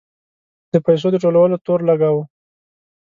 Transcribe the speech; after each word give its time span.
د 0.71 0.73
پیسو 0.85 1.07
د 1.11 1.15
ټولولو 1.23 1.55
تور 1.65 1.79
لګاوه. 1.89 2.23